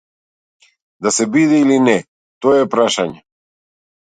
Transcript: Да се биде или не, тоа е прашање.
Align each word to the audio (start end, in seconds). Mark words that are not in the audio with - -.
Да 1.05 1.11
се 1.17 1.27
биде 1.35 1.61
или 1.65 1.77
не, 1.89 1.95
тоа 2.47 2.59
е 2.65 2.71
прашање. 2.73 3.23